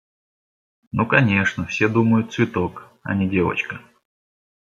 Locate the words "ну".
0.91-1.05